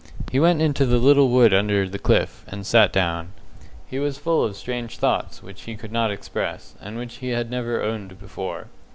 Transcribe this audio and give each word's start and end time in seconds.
He 0.31 0.39
went 0.39 0.63
into 0.63 0.87
the 0.87 0.97
little 0.97 1.29
wood 1.29 1.53
under 1.53 1.87
the 1.87 1.99
cliff, 1.99 2.43
and 2.47 2.65
sat 2.65 2.91
down. 2.91 3.33
He 3.87 3.99
was 3.99 4.17
full 4.17 4.43
of 4.43 4.55
strange 4.55 4.97
thoughts, 4.97 5.43
which 5.43 5.61
he 5.65 5.75
could 5.75 5.91
not 5.91 6.09
express, 6.09 6.73
and 6.81 6.97
which 6.97 7.17
he 7.17 7.29
had 7.29 7.51
never 7.51 7.83
owned 7.83 8.17
before. 8.17 8.65